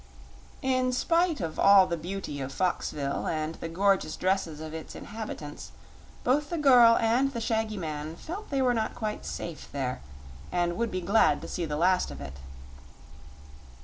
In 0.63 0.91
spite 0.93 1.41
of 1.41 1.59
all 1.59 1.85
the 1.85 1.95
beauty 1.95 2.41
of 2.41 2.51
Foxville 2.51 3.27
and 3.27 3.53
the 3.53 3.69
gorgeous 3.69 4.15
dresses 4.15 4.59
of 4.59 4.73
its 4.73 4.95
inhabitants, 4.95 5.73
both 6.23 6.49
the 6.49 6.57
girl 6.57 6.97
and 6.97 7.31
the 7.33 7.39
shaggy 7.39 7.77
man 7.77 8.15
felt 8.15 8.49
they 8.49 8.63
were 8.63 8.73
not 8.73 8.95
quite 8.95 9.27
safe 9.27 9.71
there, 9.71 10.01
and 10.51 10.75
would 10.75 10.89
be 10.89 11.01
glad 11.01 11.39
to 11.43 11.47
see 11.47 11.65
the 11.65 11.77
last 11.77 12.09
of 12.09 12.19
it. 12.19 12.33